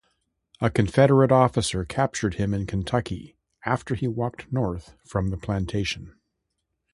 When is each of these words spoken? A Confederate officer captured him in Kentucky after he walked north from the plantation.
A 0.59 0.71
Confederate 0.71 1.31
officer 1.31 1.85
captured 1.85 2.33
him 2.33 2.55
in 2.55 2.65
Kentucky 2.65 3.37
after 3.67 3.93
he 3.93 4.07
walked 4.07 4.51
north 4.51 4.95
from 5.05 5.29
the 5.29 5.37
plantation. 5.37 6.15